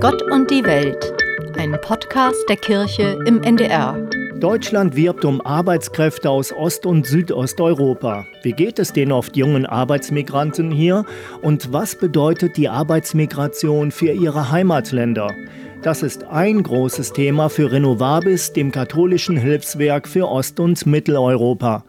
Gott 0.00 0.22
und 0.30 0.50
die 0.50 0.64
Welt, 0.64 1.12
ein 1.58 1.76
Podcast 1.82 2.48
der 2.48 2.56
Kirche 2.56 3.18
im 3.26 3.42
NDR. 3.42 3.98
Deutschland 4.36 4.96
wirbt 4.96 5.26
um 5.26 5.42
Arbeitskräfte 5.42 6.30
aus 6.30 6.54
Ost- 6.54 6.86
und 6.86 7.06
Südosteuropa. 7.06 8.24
Wie 8.42 8.52
geht 8.52 8.78
es 8.78 8.94
den 8.94 9.12
oft 9.12 9.36
jungen 9.36 9.66
Arbeitsmigranten 9.66 10.70
hier 10.70 11.04
und 11.42 11.74
was 11.74 11.96
bedeutet 11.98 12.56
die 12.56 12.70
Arbeitsmigration 12.70 13.90
für 13.90 14.12
ihre 14.12 14.50
Heimatländer? 14.50 15.34
Das 15.82 16.02
ist 16.02 16.24
ein 16.24 16.62
großes 16.62 17.12
Thema 17.12 17.50
für 17.50 17.70
Renovabis, 17.70 18.54
dem 18.54 18.72
katholischen 18.72 19.36
Hilfswerk 19.36 20.08
für 20.08 20.26
Ost- 20.28 20.60
und 20.60 20.86
Mitteleuropa. 20.86 21.84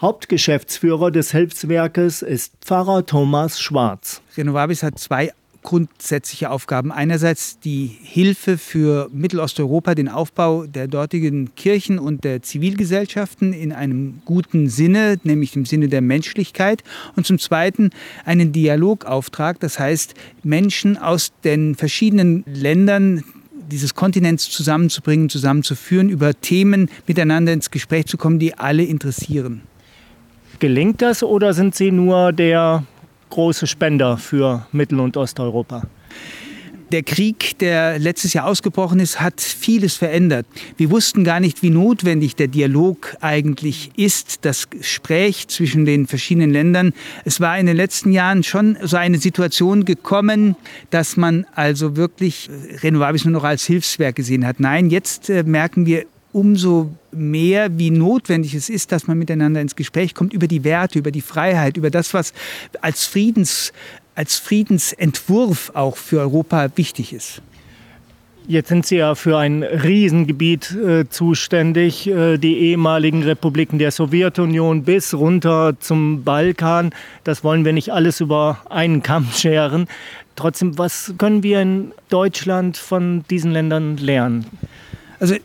Hauptgeschäftsführer 0.00 1.10
des 1.10 1.32
Hilfswerkes 1.32 2.22
ist 2.22 2.54
Pfarrer 2.62 3.04
Thomas 3.04 3.60
Schwarz. 3.60 4.22
Renovabis 4.34 4.82
hat 4.82 4.98
zwei 4.98 5.32
grundsätzliche 5.62 6.50
Aufgaben. 6.50 6.92
Einerseits 6.92 7.58
die 7.58 7.86
Hilfe 8.02 8.58
für 8.58 9.08
Mittelosteuropa, 9.12 9.94
den 9.94 10.08
Aufbau 10.08 10.66
der 10.66 10.88
dortigen 10.88 11.54
Kirchen 11.54 11.98
und 11.98 12.24
der 12.24 12.42
Zivilgesellschaften 12.42 13.52
in 13.52 13.72
einem 13.72 14.22
guten 14.24 14.68
Sinne, 14.68 15.18
nämlich 15.22 15.56
im 15.56 15.66
Sinne 15.66 15.88
der 15.88 16.00
Menschlichkeit. 16.00 16.82
Und 17.16 17.26
zum 17.26 17.38
Zweiten 17.38 17.90
einen 18.24 18.52
Dialogauftrag, 18.52 19.60
das 19.60 19.78
heißt 19.78 20.14
Menschen 20.42 20.96
aus 20.96 21.32
den 21.44 21.74
verschiedenen 21.74 22.44
Ländern 22.46 23.22
dieses 23.70 23.94
Kontinents 23.94 24.50
zusammenzubringen, 24.50 25.28
zusammenzuführen, 25.28 26.08
über 26.08 26.38
Themen 26.40 26.90
miteinander 27.06 27.52
ins 27.52 27.70
Gespräch 27.70 28.06
zu 28.06 28.16
kommen, 28.16 28.38
die 28.38 28.54
alle 28.58 28.82
interessieren. 28.82 29.62
Gelingt 30.58 31.00
das 31.00 31.22
oder 31.22 31.54
sind 31.54 31.74
Sie 31.74 31.90
nur 31.90 32.32
der 32.32 32.84
große 33.30 33.66
Spender 33.66 34.18
für 34.18 34.66
Mittel- 34.72 35.00
und 35.00 35.16
Osteuropa. 35.16 35.82
Der 36.92 37.04
Krieg, 37.04 37.56
der 37.60 38.00
letztes 38.00 38.32
Jahr 38.32 38.46
ausgebrochen 38.46 38.98
ist, 38.98 39.20
hat 39.20 39.40
vieles 39.40 39.94
verändert. 39.94 40.44
Wir 40.76 40.90
wussten 40.90 41.22
gar 41.22 41.38
nicht, 41.38 41.62
wie 41.62 41.70
notwendig 41.70 42.34
der 42.34 42.48
Dialog 42.48 43.16
eigentlich 43.20 43.92
ist, 43.96 44.44
das 44.44 44.70
Gespräch 44.70 45.46
zwischen 45.46 45.84
den 45.84 46.08
verschiedenen 46.08 46.50
Ländern. 46.50 46.92
Es 47.24 47.40
war 47.40 47.56
in 47.56 47.66
den 47.66 47.76
letzten 47.76 48.10
Jahren 48.10 48.42
schon 48.42 48.76
so 48.82 48.96
eine 48.96 49.18
Situation 49.18 49.84
gekommen, 49.84 50.56
dass 50.90 51.16
man 51.16 51.46
also 51.54 51.94
wirklich 51.94 52.50
Renovables 52.82 53.24
nur 53.24 53.34
noch 53.34 53.44
als 53.44 53.64
Hilfswerk 53.64 54.16
gesehen 54.16 54.44
hat. 54.44 54.58
Nein, 54.58 54.90
jetzt 54.90 55.30
äh, 55.30 55.44
merken 55.44 55.86
wir 55.86 56.06
umso 56.32 56.90
mehr, 57.12 57.78
wie 57.78 57.90
notwendig 57.90 58.54
es 58.54 58.68
ist, 58.68 58.92
dass 58.92 59.06
man 59.06 59.18
miteinander 59.18 59.60
ins 59.60 59.76
Gespräch 59.76 60.14
kommt 60.14 60.32
über 60.32 60.46
die 60.46 60.64
Werte, 60.64 60.98
über 60.98 61.10
die 61.10 61.20
Freiheit, 61.20 61.76
über 61.76 61.90
das, 61.90 62.14
was 62.14 62.32
als, 62.80 63.04
Friedens, 63.04 63.72
als 64.14 64.36
Friedensentwurf 64.36 65.72
auch 65.74 65.96
für 65.96 66.20
Europa 66.20 66.68
wichtig 66.76 67.12
ist. 67.12 67.42
Jetzt 68.46 68.68
sind 68.68 68.84
Sie 68.84 68.96
ja 68.96 69.14
für 69.14 69.38
ein 69.38 69.62
Riesengebiet 69.62 70.72
äh, 70.72 71.08
zuständig, 71.08 72.08
äh, 72.08 72.36
die 72.36 72.58
ehemaligen 72.58 73.22
Republiken 73.22 73.78
der 73.78 73.92
Sowjetunion 73.92 74.82
bis 74.82 75.14
runter 75.14 75.76
zum 75.78 76.24
Balkan. 76.24 76.90
Das 77.22 77.44
wollen 77.44 77.64
wir 77.64 77.72
nicht 77.72 77.92
alles 77.92 78.20
über 78.20 78.58
einen 78.68 79.02
Kamm 79.02 79.28
scheren. 79.34 79.86
Trotzdem, 80.34 80.78
was 80.78 81.14
können 81.18 81.42
wir 81.42 81.60
in 81.60 81.92
Deutschland 82.08 82.76
von 82.76 83.24
diesen 83.30 83.52
Ländern 83.52 83.98
lernen? 83.98 84.46
Also 85.20 85.36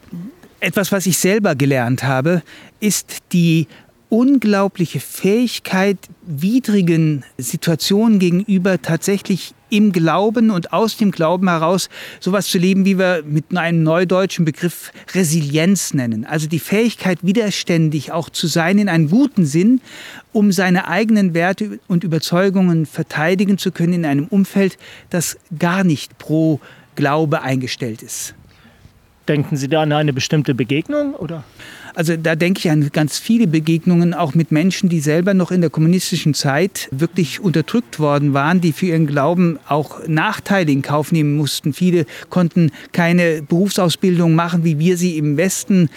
etwas, 0.65 0.91
was 0.91 1.05
ich 1.05 1.17
selber 1.17 1.55
gelernt 1.55 2.03
habe, 2.03 2.41
ist 2.79 3.19
die 3.31 3.67
unglaubliche 4.09 4.99
Fähigkeit, 4.99 5.97
widrigen 6.25 7.23
Situationen 7.37 8.17
gegenüber 8.17 8.81
tatsächlich 8.81 9.53
im 9.69 9.91
Glauben 9.91 10.51
und 10.51 10.73
aus 10.73 10.97
dem 10.97 11.11
Glauben 11.11 11.49
heraus 11.49 11.89
sowas 12.19 12.47
zu 12.47 12.57
leben, 12.57 12.85
wie 12.85 12.97
wir 12.97 13.23
mit 13.27 13.55
einem 13.55 13.83
neudeutschen 13.83 14.45
Begriff 14.45 14.91
Resilienz 15.13 15.93
nennen. 15.93 16.25
Also 16.25 16.47
die 16.47 16.59
Fähigkeit, 16.59 17.19
widerständig 17.23 18.11
auch 18.11 18.29
zu 18.29 18.47
sein 18.47 18.77
in 18.77 18.89
einem 18.89 19.09
guten 19.09 19.45
Sinn, 19.45 19.81
um 20.33 20.51
seine 20.51 20.87
eigenen 20.87 21.33
Werte 21.33 21.79
und 21.87 22.03
Überzeugungen 22.03 22.85
verteidigen 22.85 23.57
zu 23.57 23.71
können 23.71 23.93
in 23.93 24.05
einem 24.05 24.27
Umfeld, 24.27 24.77
das 25.09 25.37
gar 25.57 25.83
nicht 25.83 26.17
pro 26.17 26.59
Glaube 26.95 27.41
eingestellt 27.41 28.01
ist. 28.01 28.35
Denken 29.27 29.57
Sie 29.57 29.67
da 29.67 29.81
an 29.81 29.91
eine 29.91 30.13
bestimmte 30.13 30.53
Begegnung? 30.53 31.15
Oder? 31.15 31.43
Also 31.95 32.17
da 32.17 32.35
denke 32.35 32.59
ich 32.59 32.69
an 32.69 32.89
ganz 32.91 33.17
viele 33.17 33.47
Begegnungen, 33.47 34.13
auch 34.13 34.35
mit 34.35 34.51
Menschen, 34.51 34.89
die 34.89 34.99
selber 34.99 35.33
noch 35.33 35.49
in 35.49 35.61
der 35.61 35.69
kommunistischen 35.69 36.33
Zeit 36.33 36.89
wirklich 36.91 37.39
unterdrückt 37.39 37.99
worden 37.99 38.33
waren, 38.33 38.59
die 38.59 38.73
für 38.73 38.87
ihren 38.87 39.07
Glauben 39.07 39.57
auch 39.67 40.05
Nachteile 40.05 40.73
in 40.73 40.81
Kauf 40.81 41.13
nehmen 41.13 41.37
mussten. 41.37 41.71
Viele 41.71 42.05
konnten 42.29 42.71
keine 42.91 43.41
Berufsausbildung 43.41 44.35
machen, 44.35 44.65
wie 44.65 44.77
wir 44.77 44.97
sie 44.97 45.17
im 45.17 45.37
Westen 45.37 45.89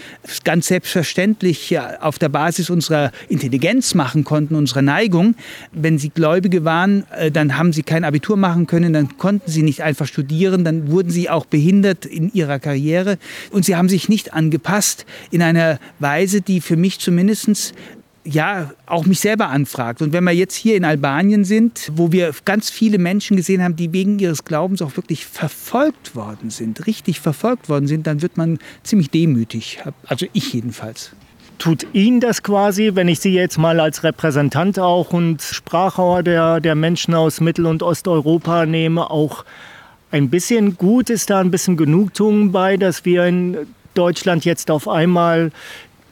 ganz 0.45 0.67
selbstverständlich 0.67 1.77
auf 1.99 2.17
der 2.17 2.29
Basis 2.29 2.69
unserer 2.69 3.11
Intelligenz 3.27 3.93
machen 3.93 4.23
konnten, 4.23 4.55
unserer 4.55 4.81
Neigung. 4.81 5.35
Wenn 5.73 5.97
sie 5.97 6.09
Gläubige 6.09 6.63
waren, 6.63 7.03
äh, 7.11 7.29
dann 7.29 7.57
haben 7.57 7.73
sie 7.73 7.83
kein 7.83 8.05
Abitur 8.05 8.37
machen 8.37 8.67
können, 8.67 8.93
dann 8.93 9.17
konnten 9.17 9.51
sie 9.51 9.63
nicht 9.63 9.83
einfach 9.83 10.07
studieren, 10.07 10.63
dann 10.63 10.89
wurden 10.89 11.09
sie 11.09 11.29
auch 11.29 11.45
behindert 11.45 12.05
in 12.05 12.31
ihrer 12.33 12.59
Karriere 12.59 13.17
und 13.51 13.65
sie 13.65 13.75
haben 13.75 13.89
sich 13.89 14.07
nicht 14.07 14.33
angepasst 14.33 15.05
in 15.31 15.41
einer 15.41 15.77
Weise, 15.99 16.41
die 16.41 16.61
für 16.61 16.77
mich 16.77 16.99
zumindest 16.99 17.73
ja, 18.25 18.71
auch 18.85 19.05
mich 19.05 19.19
selber 19.19 19.47
anfragt. 19.47 20.01
Und 20.01 20.13
wenn 20.13 20.23
wir 20.23 20.31
jetzt 20.31 20.55
hier 20.55 20.75
in 20.75 20.85
Albanien 20.85 21.45
sind, 21.45 21.91
wo 21.95 22.11
wir 22.11 22.31
ganz 22.45 22.69
viele 22.69 22.97
Menschen 22.97 23.37
gesehen 23.37 23.63
haben, 23.63 23.75
die 23.75 23.91
wegen 23.93 24.19
ihres 24.19 24.45
Glaubens 24.45 24.81
auch 24.81 24.97
wirklich 24.97 25.25
verfolgt 25.25 26.15
worden 26.15 26.49
sind, 26.49 26.85
richtig 26.85 27.19
verfolgt 27.19 27.69
worden 27.69 27.87
sind, 27.87 28.07
dann 28.07 28.21
wird 28.21 28.37
man 28.37 28.59
ziemlich 28.83 29.09
demütig. 29.09 29.79
Also 30.05 30.27
ich 30.33 30.53
jedenfalls. 30.53 31.11
Tut 31.57 31.87
Ihnen 31.91 32.21
das 32.21 32.41
quasi, 32.43 32.91
wenn 32.93 33.09
ich 33.09 33.19
Sie 33.19 33.33
jetzt 33.33 33.57
mal 33.57 33.79
als 33.79 34.03
Repräsentant 34.03 34.79
auch 34.79 35.11
und 35.11 35.41
Sprachrohr 35.41 36.23
der, 36.23 36.61
der 36.61 36.75
Menschen 36.75 37.13
aus 37.13 37.41
Mittel- 37.41 37.65
und 37.65 37.83
Osteuropa 37.83 38.65
nehme, 38.65 39.11
auch 39.11 39.43
ein 40.11 40.29
bisschen 40.29 40.77
gut? 40.77 41.09
Ist 41.09 41.29
da 41.29 41.39
ein 41.39 41.51
bisschen 41.51 41.75
Genugtuung 41.75 42.51
bei, 42.51 42.77
dass 42.77 43.03
wir 43.03 43.25
in 43.25 43.57
Deutschland 43.93 44.45
jetzt 44.45 44.71
auf 44.71 44.87
einmal 44.87 45.51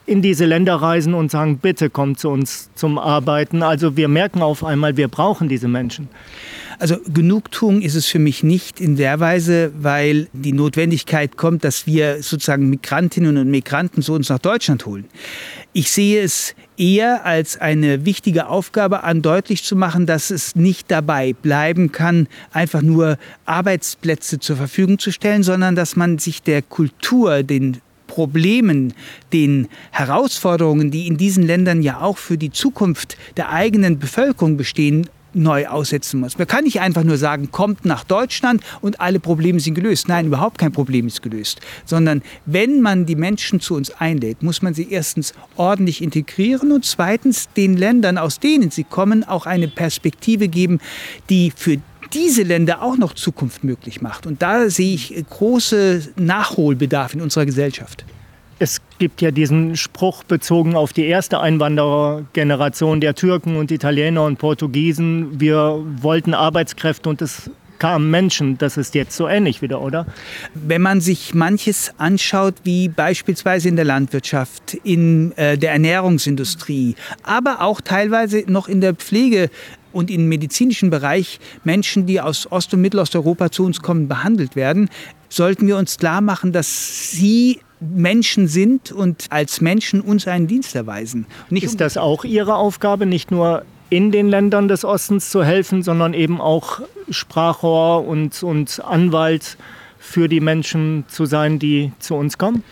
in 0.06 0.22
diese 0.22 0.46
Länder 0.46 0.76
reisen 0.76 1.14
und 1.14 1.30
sagen, 1.30 1.58
bitte 1.58 1.90
kommt 1.90 2.18
zu 2.18 2.30
uns 2.30 2.70
zum 2.74 2.98
Arbeiten. 2.98 3.62
Also 3.62 3.96
wir 3.96 4.08
merken 4.08 4.42
auf 4.42 4.64
einmal, 4.64 4.96
wir 4.96 5.08
brauchen 5.08 5.48
diese 5.48 5.68
Menschen. 5.68 6.08
Also 6.80 6.96
Genugtuung 7.12 7.82
ist 7.82 7.96
es 7.96 8.06
für 8.06 8.20
mich 8.20 8.44
nicht 8.44 8.80
in 8.80 8.96
der 8.96 9.18
Weise, 9.18 9.72
weil 9.80 10.28
die 10.32 10.52
Notwendigkeit 10.52 11.36
kommt, 11.36 11.64
dass 11.64 11.86
wir 11.86 12.22
sozusagen 12.22 12.70
Migrantinnen 12.70 13.36
und 13.36 13.50
Migranten 13.50 14.00
zu 14.00 14.12
uns 14.12 14.28
nach 14.28 14.38
Deutschland 14.38 14.86
holen. 14.86 15.06
Ich 15.72 15.90
sehe 15.90 16.22
es 16.22 16.54
eher 16.76 17.26
als 17.26 17.56
eine 17.60 18.04
wichtige 18.04 18.46
Aufgabe 18.46 19.02
an, 19.02 19.22
deutlich 19.22 19.64
zu 19.64 19.74
machen, 19.74 20.06
dass 20.06 20.30
es 20.30 20.54
nicht 20.54 20.88
dabei 20.88 21.32
bleiben 21.32 21.90
kann, 21.90 22.28
einfach 22.52 22.82
nur 22.82 23.18
Arbeitsplätze 23.44 24.38
zur 24.38 24.56
Verfügung 24.56 25.00
zu 25.00 25.10
stellen, 25.10 25.42
sondern 25.42 25.74
dass 25.74 25.96
man 25.96 26.18
sich 26.18 26.44
der 26.44 26.62
Kultur, 26.62 27.42
den 27.42 27.78
Problemen, 28.06 28.94
den 29.32 29.68
Herausforderungen, 29.90 30.92
die 30.92 31.08
in 31.08 31.16
diesen 31.16 31.44
Ländern 31.44 31.82
ja 31.82 32.00
auch 32.00 32.18
für 32.18 32.38
die 32.38 32.50
Zukunft 32.50 33.16
der 33.36 33.50
eigenen 33.50 33.98
Bevölkerung 33.98 34.56
bestehen, 34.56 35.08
neu 35.34 35.66
aussetzen 35.66 36.20
muss. 36.20 36.38
Man 36.38 36.46
kann 36.46 36.64
nicht 36.64 36.80
einfach 36.80 37.04
nur 37.04 37.16
sagen, 37.16 37.50
kommt 37.50 37.84
nach 37.84 38.04
Deutschland 38.04 38.62
und 38.80 39.00
alle 39.00 39.20
Probleme 39.20 39.60
sind 39.60 39.74
gelöst. 39.74 40.08
Nein, 40.08 40.26
überhaupt 40.26 40.58
kein 40.58 40.72
Problem 40.72 41.06
ist 41.06 41.22
gelöst. 41.22 41.60
Sondern 41.84 42.22
wenn 42.46 42.80
man 42.80 43.06
die 43.06 43.16
Menschen 43.16 43.60
zu 43.60 43.74
uns 43.74 43.90
einlädt, 43.90 44.42
muss 44.42 44.62
man 44.62 44.74
sie 44.74 44.88
erstens 44.90 45.34
ordentlich 45.56 46.02
integrieren 46.02 46.72
und 46.72 46.84
zweitens 46.84 47.48
den 47.56 47.76
Ländern, 47.76 48.18
aus 48.18 48.40
denen 48.40 48.70
sie 48.70 48.84
kommen, 48.84 49.24
auch 49.24 49.46
eine 49.46 49.68
Perspektive 49.68 50.48
geben, 50.48 50.80
die 51.28 51.52
für 51.54 51.78
diese 52.12 52.42
Länder 52.42 52.82
auch 52.82 52.96
noch 52.96 53.12
Zukunft 53.12 53.64
möglich 53.64 54.00
macht. 54.00 54.26
Und 54.26 54.42
da 54.42 54.70
sehe 54.70 54.94
ich 54.94 55.14
große 55.28 56.08
Nachholbedarf 56.16 57.14
in 57.14 57.20
unserer 57.20 57.44
Gesellschaft. 57.44 58.04
Es 58.98 59.00
gibt 59.00 59.22
ja 59.22 59.30
diesen 59.30 59.76
Spruch 59.76 60.24
bezogen 60.24 60.74
auf 60.74 60.92
die 60.92 61.04
erste 61.04 61.38
Einwanderergeneration 61.38 63.00
der 63.00 63.14
Türken 63.14 63.54
und 63.54 63.70
Italiener 63.70 64.24
und 64.24 64.38
Portugiesen. 64.38 65.38
Wir 65.38 65.80
wollten 66.00 66.34
Arbeitskräfte 66.34 67.08
und 67.08 67.22
es 67.22 67.48
kamen 67.78 68.10
Menschen. 68.10 68.58
Das 68.58 68.76
ist 68.76 68.96
jetzt 68.96 69.14
so 69.14 69.28
ähnlich 69.28 69.62
wieder, 69.62 69.80
oder? 69.80 70.04
Wenn 70.52 70.82
man 70.82 71.00
sich 71.00 71.32
manches 71.32 71.94
anschaut, 71.96 72.56
wie 72.64 72.88
beispielsweise 72.88 73.68
in 73.68 73.76
der 73.76 73.84
Landwirtschaft, 73.84 74.74
in 74.82 75.30
äh, 75.36 75.56
der 75.56 75.70
Ernährungsindustrie, 75.70 76.96
aber 77.22 77.60
auch 77.60 77.80
teilweise 77.80 78.42
noch 78.48 78.66
in 78.66 78.80
der 78.80 78.94
Pflege 78.94 79.48
und 79.92 80.10
im 80.10 80.28
medizinischen 80.28 80.90
Bereich 80.90 81.38
Menschen, 81.62 82.06
die 82.06 82.20
aus 82.20 82.50
Ost- 82.50 82.74
und 82.74 82.80
Mittelosteuropa 82.80 83.52
zu 83.52 83.64
uns 83.64 83.80
kommen, 83.80 84.08
behandelt 84.08 84.56
werden, 84.56 84.90
sollten 85.28 85.68
wir 85.68 85.76
uns 85.76 85.98
klar 85.98 86.20
machen, 86.20 86.52
dass 86.52 87.12
sie 87.12 87.60
Menschen 87.80 88.48
sind 88.48 88.92
und 88.92 89.26
als 89.30 89.60
Menschen 89.60 90.00
uns 90.00 90.26
einen 90.26 90.46
Dienst 90.46 90.74
erweisen. 90.74 91.26
Nicht 91.50 91.64
Ist 91.64 91.80
das 91.80 91.96
auch 91.96 92.24
Ihre 92.24 92.56
Aufgabe, 92.56 93.06
nicht 93.06 93.30
nur 93.30 93.64
in 93.90 94.10
den 94.12 94.28
Ländern 94.28 94.68
des 94.68 94.84
Ostens 94.84 95.30
zu 95.30 95.44
helfen, 95.44 95.82
sondern 95.82 96.14
eben 96.14 96.40
auch 96.40 96.80
Sprachrohr 97.10 98.06
und, 98.06 98.42
und 98.42 98.84
Anwalt 98.84 99.56
für 99.98 100.28
die 100.28 100.40
Menschen 100.40 101.04
zu 101.08 101.24
sein, 101.24 101.58
die 101.58 101.92
zu 101.98 102.14
uns 102.14 102.38
kommen? 102.38 102.62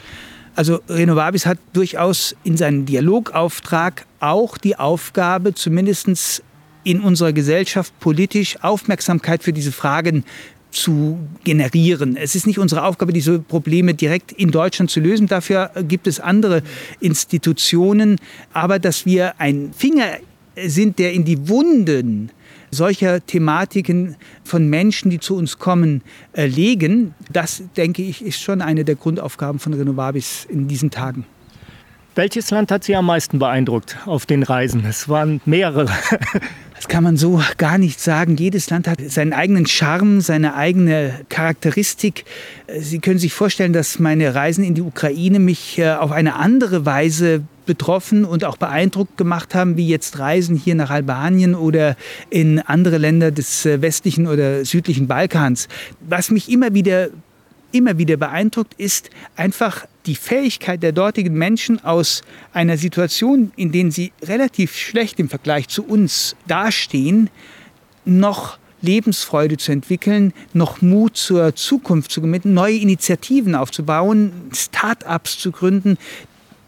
Also 0.54 0.80
Renovabis 0.88 1.44
hat 1.44 1.58
durchaus 1.74 2.34
in 2.42 2.56
seinem 2.56 2.86
Dialogauftrag 2.86 4.06
auch 4.20 4.56
die 4.56 4.76
Aufgabe, 4.76 5.54
zumindest 5.54 6.42
in 6.82 7.00
unserer 7.00 7.32
Gesellschaft 7.32 7.98
politisch 8.00 8.56
Aufmerksamkeit 8.62 9.42
für 9.42 9.52
diese 9.52 9.72
Fragen 9.72 10.24
zu 10.76 11.18
generieren. 11.44 12.16
Es 12.16 12.34
ist 12.34 12.46
nicht 12.46 12.58
unsere 12.58 12.84
Aufgabe, 12.84 13.12
diese 13.12 13.38
Probleme 13.38 13.94
direkt 13.94 14.32
in 14.32 14.50
Deutschland 14.50 14.90
zu 14.90 15.00
lösen. 15.00 15.26
Dafür 15.26 15.70
gibt 15.88 16.06
es 16.06 16.20
andere 16.20 16.62
Institutionen. 17.00 18.18
Aber 18.52 18.78
dass 18.78 19.06
wir 19.06 19.40
ein 19.40 19.72
Finger 19.76 20.06
sind, 20.56 20.98
der 20.98 21.12
in 21.12 21.24
die 21.24 21.48
Wunden 21.48 22.30
solcher 22.70 23.24
Thematiken 23.24 24.16
von 24.44 24.68
Menschen, 24.68 25.10
die 25.10 25.20
zu 25.20 25.36
uns 25.36 25.58
kommen, 25.58 26.02
äh, 26.32 26.46
legen, 26.46 27.14
das, 27.32 27.62
denke 27.76 28.02
ich, 28.02 28.24
ist 28.24 28.40
schon 28.40 28.60
eine 28.60 28.84
der 28.84 28.96
Grundaufgaben 28.96 29.58
von 29.58 29.72
Renovabis 29.72 30.46
in 30.48 30.68
diesen 30.68 30.90
Tagen. 30.90 31.24
Welches 32.14 32.50
Land 32.50 32.70
hat 32.70 32.84
Sie 32.84 32.96
am 32.96 33.06
meisten 33.06 33.38
beeindruckt 33.38 33.98
auf 34.06 34.26
den 34.26 34.42
Reisen? 34.42 34.84
Es 34.84 35.08
waren 35.08 35.40
mehrere. 35.44 35.86
Das 36.86 36.92
kann 36.92 37.02
man 37.02 37.16
so 37.16 37.42
gar 37.56 37.78
nicht 37.78 38.00
sagen. 38.00 38.36
Jedes 38.36 38.70
Land 38.70 38.86
hat 38.86 39.00
seinen 39.08 39.32
eigenen 39.32 39.66
Charme, 39.66 40.20
seine 40.20 40.54
eigene 40.54 41.14
Charakteristik. 41.28 42.24
Sie 42.78 43.00
können 43.00 43.18
sich 43.18 43.32
vorstellen, 43.32 43.72
dass 43.72 43.98
meine 43.98 44.36
Reisen 44.36 44.62
in 44.62 44.74
die 44.74 44.82
Ukraine 44.82 45.40
mich 45.40 45.80
äh, 45.80 45.90
auf 45.94 46.12
eine 46.12 46.36
andere 46.36 46.86
Weise 46.86 47.42
betroffen 47.66 48.24
und 48.24 48.44
auch 48.44 48.56
beeindruckt 48.56 49.16
gemacht 49.16 49.52
haben, 49.56 49.76
wie 49.76 49.88
jetzt 49.88 50.20
Reisen 50.20 50.56
hier 50.56 50.76
nach 50.76 50.90
Albanien 50.90 51.56
oder 51.56 51.96
in 52.30 52.60
andere 52.60 52.98
Länder 52.98 53.32
des 53.32 53.66
äh, 53.66 53.82
westlichen 53.82 54.28
oder 54.28 54.64
südlichen 54.64 55.08
Balkans. 55.08 55.66
Was 56.08 56.30
mich 56.30 56.48
immer 56.48 56.72
wieder 56.72 57.08
immer 57.76 57.98
wieder 57.98 58.16
beeindruckt, 58.16 58.74
ist 58.78 59.10
einfach 59.36 59.86
die 60.06 60.14
Fähigkeit 60.14 60.82
der 60.82 60.92
dortigen 60.92 61.34
Menschen 61.34 61.84
aus 61.84 62.22
einer 62.52 62.76
Situation, 62.76 63.52
in 63.56 63.72
der 63.72 63.90
sie 63.90 64.12
relativ 64.22 64.76
schlecht 64.76 65.18
im 65.20 65.28
Vergleich 65.28 65.68
zu 65.68 65.84
uns 65.84 66.36
dastehen, 66.46 67.30
noch 68.04 68.58
Lebensfreude 68.82 69.56
zu 69.56 69.72
entwickeln, 69.72 70.32
noch 70.52 70.80
Mut 70.80 71.16
zur 71.16 71.54
Zukunft 71.54 72.12
zu 72.12 72.20
gewinnen, 72.20 72.54
neue 72.54 72.76
Initiativen 72.76 73.54
aufzubauen, 73.54 74.50
Start-ups 74.54 75.38
zu 75.38 75.50
gründen, 75.50 75.98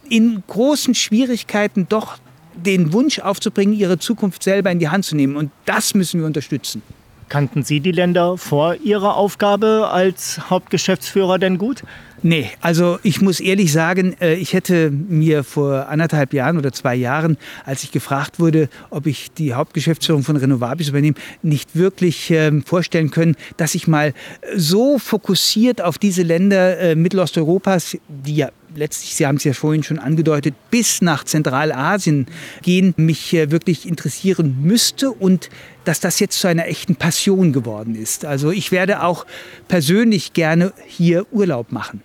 in 0.08 0.43
großen 0.46 0.94
Schwierigkeiten 0.94 1.87
doch 1.88 2.19
den 2.55 2.93
Wunsch 2.93 3.20
aufzubringen, 3.20 3.75
ihre 3.75 3.99
Zukunft 3.99 4.43
selber 4.43 4.70
in 4.70 4.78
die 4.78 4.88
Hand 4.88 5.05
zu 5.05 5.14
nehmen. 5.14 5.37
Und 5.37 5.50
das 5.64 5.94
müssen 5.94 6.20
wir 6.20 6.26
unterstützen. 6.26 6.82
Kannten 7.29 7.63
Sie 7.63 7.81
die 7.81 7.93
Länder 7.93 8.39
vor 8.39 8.77
Ihrer 8.77 9.17
Aufgabe 9.17 9.89
als 9.91 10.51
Hauptgeschäftsführer 10.51 11.39
denn 11.39 11.59
gut? 11.59 11.83
Nee, 12.23 12.51
also 12.61 12.99
ich 13.03 13.21
muss 13.21 13.39
ehrlich 13.39 13.73
sagen, 13.73 14.17
äh, 14.21 14.35
ich 14.35 14.53
hätte 14.53 14.91
mir 14.91 15.45
vor 15.45 15.89
anderthalb 15.89 16.33
Jahren 16.33 16.59
oder 16.59 16.73
zwei 16.73 16.97
Jahren, 16.97 17.37
als 17.65 17.85
ich 17.85 17.93
gefragt 17.93 18.41
wurde, 18.41 18.69
ob 18.91 19.07
ich 19.07 19.31
die 19.33 19.55
Hauptgeschäftsführung 19.55 20.25
von 20.25 20.37
Renovabis 20.37 20.89
übernehme, 20.89 21.17
nicht 21.43 21.77
wirklich 21.77 22.31
ähm, 22.31 22.65
vorstellen 22.65 23.11
können, 23.11 23.37
dass 23.57 23.77
ich 23.77 23.87
mal 23.87 24.15
so 24.57 24.99
fokussiert 24.99 25.81
auf 25.81 25.99
diese 25.99 26.23
Länder 26.23 26.79
äh, 26.79 26.95
Mittelosteuropas, 26.97 27.97
die 28.09 28.37
ja 28.37 28.49
letztlich, 28.75 29.15
Sie 29.15 29.26
haben 29.26 29.37
es 29.37 29.44
ja 29.44 29.53
vorhin 29.53 29.82
schon 29.82 29.99
angedeutet, 29.99 30.55
bis 30.70 31.03
nach 31.03 31.25
Zentralasien 31.25 32.26
gehen, 32.62 32.94
mich 32.97 33.35
äh, 33.35 33.50
wirklich 33.50 33.87
interessieren 33.87 34.59
müsste 34.62 35.11
und 35.11 35.49
dass 35.85 36.00
das 36.00 36.20
jetzt 36.20 36.38
zu 36.38 36.49
einer 36.49 36.67
echten 36.67 36.97
Passion 36.97 37.53
geworden 37.53 37.94
ist. 37.94 38.25
Also 38.25 38.50
ich 38.50 38.73
werde 38.73 39.03
auch 39.03 39.26
persönlich 39.69 40.32
gerne 40.32 40.73
hier 40.87 41.26
Urlaub 41.32 41.73
machen. 41.73 42.03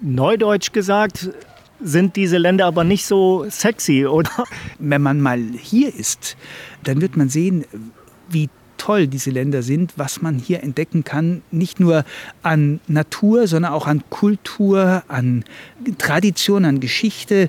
Neudeutsch 0.00 0.72
gesagt, 0.72 1.30
sind 1.80 2.16
diese 2.16 2.38
Länder 2.38 2.66
aber 2.66 2.84
nicht 2.84 3.06
so 3.06 3.46
sexy, 3.50 4.06
oder? 4.06 4.44
Wenn 4.78 5.02
man 5.02 5.20
mal 5.20 5.40
hier 5.60 5.94
ist, 5.94 6.36
dann 6.84 7.00
wird 7.00 7.16
man 7.16 7.28
sehen, 7.28 7.64
wie 8.28 8.48
toll 8.76 9.06
diese 9.06 9.30
Länder 9.30 9.62
sind, 9.62 9.94
was 9.96 10.22
man 10.22 10.38
hier 10.38 10.62
entdecken 10.62 11.04
kann, 11.04 11.42
nicht 11.50 11.80
nur 11.80 12.04
an 12.42 12.80
Natur, 12.86 13.46
sondern 13.46 13.72
auch 13.72 13.86
an 13.86 14.02
Kultur, 14.10 15.02
an 15.08 15.44
Tradition, 15.98 16.64
an 16.64 16.80
Geschichte 16.80 17.48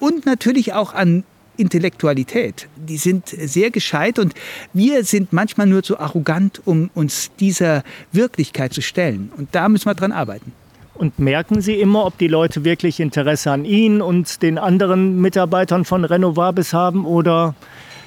und 0.00 0.26
natürlich 0.26 0.72
auch 0.72 0.94
an 0.94 1.24
Intellektualität. 1.56 2.68
Die 2.76 2.96
sind 2.96 3.28
sehr 3.28 3.70
gescheit 3.70 4.18
und 4.18 4.34
wir 4.72 5.04
sind 5.04 5.32
manchmal 5.32 5.66
nur 5.66 5.82
zu 5.82 5.98
arrogant, 5.98 6.62
um 6.64 6.90
uns 6.94 7.30
dieser 7.38 7.84
Wirklichkeit 8.12 8.72
zu 8.72 8.82
stellen. 8.82 9.30
Und 9.36 9.54
da 9.54 9.68
müssen 9.68 9.86
wir 9.86 9.94
dran 9.94 10.12
arbeiten. 10.12 10.52
Und 10.94 11.18
merken 11.18 11.60
Sie 11.60 11.74
immer, 11.74 12.06
ob 12.06 12.18
die 12.18 12.28
Leute 12.28 12.64
wirklich 12.64 13.00
Interesse 13.00 13.50
an 13.50 13.64
Ihnen 13.64 14.00
und 14.00 14.42
den 14.42 14.58
anderen 14.58 15.20
Mitarbeitern 15.20 15.84
von 15.84 16.04
Renovabis 16.04 16.72
haben 16.72 17.04
oder 17.04 17.54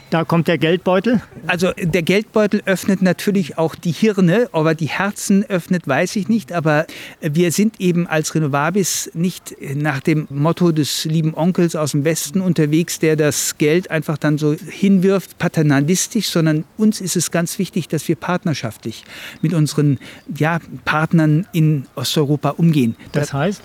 da 0.09 0.23
kommt 0.23 0.47
der 0.47 0.57
Geldbeutel? 0.57 1.21
Also 1.47 1.71
der 1.77 2.01
Geldbeutel 2.01 2.61
öffnet 2.65 3.01
natürlich 3.01 3.57
auch 3.57 3.75
die 3.75 3.91
Hirne, 3.91 4.49
aber 4.53 4.73
die 4.73 4.87
Herzen 4.87 5.43
öffnet, 5.43 5.87
weiß 5.87 6.15
ich 6.15 6.29
nicht. 6.29 6.53
Aber 6.53 6.85
wir 7.19 7.51
sind 7.51 7.79
eben 7.81 8.07
als 8.07 8.33
Renovabis 8.33 9.11
nicht 9.13 9.55
nach 9.75 9.99
dem 9.99 10.27
Motto 10.29 10.71
des 10.71 11.05
lieben 11.05 11.33
Onkels 11.33 11.75
aus 11.75 11.91
dem 11.91 12.05
Westen 12.05 12.41
unterwegs, 12.41 12.99
der 12.99 13.15
das 13.15 13.57
Geld 13.57 13.91
einfach 13.91 14.17
dann 14.17 14.37
so 14.37 14.53
hinwirft, 14.53 15.37
paternalistisch, 15.37 16.29
sondern 16.29 16.63
uns 16.77 17.01
ist 17.01 17.15
es 17.15 17.31
ganz 17.31 17.59
wichtig, 17.59 17.87
dass 17.87 18.07
wir 18.07 18.15
partnerschaftlich 18.15 19.03
mit 19.41 19.53
unseren 19.53 19.99
ja, 20.35 20.59
Partnern 20.85 21.47
in 21.51 21.85
Osteuropa 21.95 22.51
umgehen. 22.51 22.95
Das 23.11 23.33
heißt? 23.33 23.61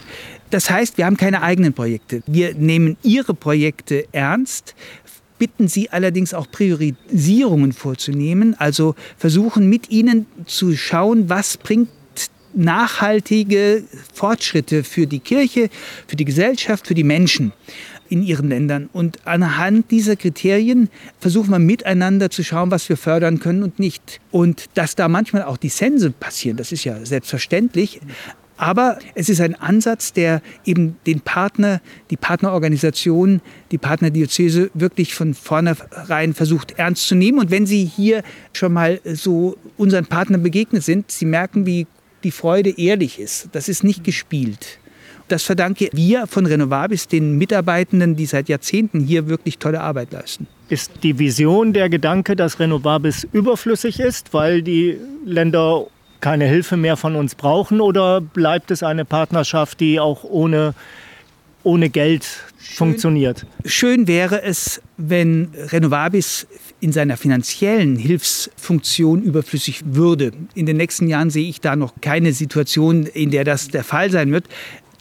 Das 0.50 0.68
heißt, 0.68 0.98
wir 0.98 1.06
haben 1.06 1.16
keine 1.16 1.40
eigenen 1.40 1.72
Projekte. 1.72 2.22
Wir 2.26 2.54
nehmen 2.54 2.98
ihre 3.02 3.32
Projekte 3.32 4.06
ernst, 4.12 4.74
bitten 5.42 5.66
Sie 5.66 5.90
allerdings 5.90 6.34
auch 6.34 6.48
Priorisierungen 6.52 7.72
vorzunehmen, 7.72 8.54
also 8.60 8.94
versuchen 9.18 9.68
mit 9.68 9.90
Ihnen 9.90 10.26
zu 10.46 10.76
schauen, 10.76 11.28
was 11.28 11.56
bringt 11.56 11.88
nachhaltige 12.54 13.82
Fortschritte 14.14 14.84
für 14.84 15.08
die 15.08 15.18
Kirche, 15.18 15.68
für 16.06 16.14
die 16.14 16.24
Gesellschaft, 16.24 16.86
für 16.86 16.94
die 16.94 17.02
Menschen 17.02 17.52
in 18.08 18.22
ihren 18.22 18.50
Ländern. 18.50 18.88
Und 18.92 19.26
anhand 19.26 19.90
dieser 19.90 20.14
Kriterien 20.14 20.88
versuchen 21.18 21.50
wir 21.50 21.58
miteinander 21.58 22.30
zu 22.30 22.44
schauen, 22.44 22.70
was 22.70 22.88
wir 22.88 22.96
fördern 22.96 23.40
können 23.40 23.64
und 23.64 23.80
nicht. 23.80 24.20
Und 24.30 24.66
dass 24.74 24.94
da 24.94 25.08
manchmal 25.08 25.42
auch 25.42 25.56
Dissense 25.56 26.12
passieren, 26.12 26.56
das 26.56 26.70
ist 26.70 26.84
ja 26.84 27.04
selbstverständlich. 27.04 28.00
Aber 28.62 29.00
es 29.16 29.28
ist 29.28 29.40
ein 29.40 29.56
Ansatz, 29.56 30.12
der 30.12 30.40
eben 30.64 30.94
den 31.04 31.20
Partner, 31.20 31.80
die 32.10 32.16
Partnerorganisation, 32.16 33.40
die 33.72 33.78
Partnerdiözese 33.78 34.70
wirklich 34.72 35.16
von 35.16 35.34
vornherein 35.34 36.32
versucht 36.32 36.78
ernst 36.78 37.08
zu 37.08 37.16
nehmen. 37.16 37.40
Und 37.40 37.50
wenn 37.50 37.66
Sie 37.66 37.84
hier 37.84 38.22
schon 38.52 38.72
mal 38.72 39.00
so 39.02 39.56
unseren 39.76 40.06
Partnern 40.06 40.44
begegnet 40.44 40.84
sind, 40.84 41.10
Sie 41.10 41.24
merken, 41.24 41.66
wie 41.66 41.88
die 42.22 42.30
Freude 42.30 42.78
ehrlich 42.78 43.18
ist. 43.18 43.48
Das 43.50 43.68
ist 43.68 43.82
nicht 43.82 44.04
gespielt. 44.04 44.78
Das 45.26 45.42
verdanke 45.42 45.88
wir 45.92 46.28
von 46.28 46.46
Renovabis 46.46 47.08
den 47.08 47.38
Mitarbeitenden, 47.38 48.14
die 48.14 48.26
seit 48.26 48.48
Jahrzehnten 48.48 49.00
hier 49.00 49.26
wirklich 49.26 49.58
tolle 49.58 49.80
Arbeit 49.80 50.12
leisten. 50.12 50.46
Ist 50.68 50.92
die 51.02 51.18
Vision 51.18 51.72
der 51.72 51.88
Gedanke, 51.88 52.36
dass 52.36 52.60
Renovabis 52.60 53.26
überflüssig 53.32 53.98
ist, 53.98 54.32
weil 54.32 54.62
die 54.62 54.98
Länder 55.24 55.88
keine 56.22 56.46
Hilfe 56.46 56.78
mehr 56.78 56.96
von 56.96 57.16
uns 57.16 57.34
brauchen 57.34 57.82
oder 57.82 58.22
bleibt 58.22 58.70
es 58.70 58.82
eine 58.82 59.04
Partnerschaft, 59.04 59.80
die 59.80 60.00
auch 60.00 60.24
ohne, 60.24 60.72
ohne 61.64 61.90
Geld 61.90 62.24
schön, 62.58 62.76
funktioniert? 62.76 63.44
Schön 63.66 64.06
wäre 64.06 64.42
es, 64.42 64.80
wenn 64.96 65.50
Renovabis 65.54 66.46
in 66.80 66.92
seiner 66.92 67.16
finanziellen 67.16 67.96
Hilfsfunktion 67.96 69.22
überflüssig 69.22 69.82
würde. 69.84 70.32
In 70.54 70.64
den 70.64 70.78
nächsten 70.78 71.08
Jahren 71.08 71.28
sehe 71.28 71.48
ich 71.48 71.60
da 71.60 71.76
noch 71.76 71.92
keine 72.00 72.32
Situation, 72.32 73.04
in 73.06 73.30
der 73.30 73.44
das 73.44 73.68
der 73.68 73.84
Fall 73.84 74.10
sein 74.10 74.32
wird 74.32 74.46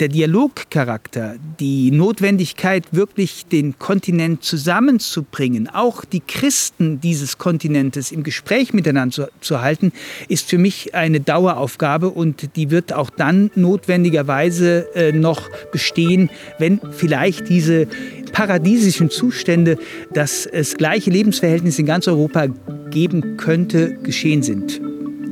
der 0.01 0.09
Dialogcharakter, 0.09 1.35
die 1.59 1.91
Notwendigkeit, 1.91 2.85
wirklich 2.91 3.45
den 3.45 3.77
Kontinent 3.77 4.43
zusammenzubringen, 4.43 5.69
auch 5.69 6.03
die 6.03 6.19
Christen 6.19 6.99
dieses 6.99 7.37
Kontinentes 7.37 8.11
im 8.11 8.23
Gespräch 8.23 8.73
miteinander 8.73 9.13
zu, 9.13 9.27
zu, 9.41 9.61
halten, 9.61 9.93
ist 10.27 10.49
für 10.49 10.57
mich 10.57 10.95
eine 10.95 11.19
Daueraufgabe 11.19 12.09
und 12.09 12.55
die 12.55 12.71
wird 12.71 12.93
auch 12.93 13.11
dann 13.11 13.51
notwendigerweise 13.55 14.87
äh, 14.95 15.11
noch 15.11 15.49
bestehen, 15.71 16.31
wenn 16.57 16.81
vielleicht 16.91 17.47
diese 17.47 17.87
paradiesischen 18.31 19.11
Zustände, 19.11 19.77
dass 20.13 20.47
es 20.47 20.77
gleiche 20.77 21.11
Lebensverhältnisse 21.11 21.81
in 21.81 21.85
ganz 21.85 22.07
Europa 22.07 22.47
geben 22.89 23.37
könnte, 23.37 23.93
geschehen 24.01 24.41
sind. 24.41 24.81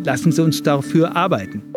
Lassen 0.05 0.31
Sie 0.31 0.43
uns 0.43 0.61
dafür 0.61 1.15
arbeiten. 1.15 1.68